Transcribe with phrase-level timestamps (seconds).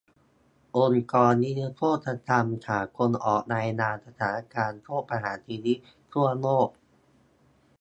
[0.77, 5.77] องค์กรนิรโทษกรรมสากลออกรายงานสถานการณ์โทษประหารชีวิต
[6.11, 6.69] ทั่วโลก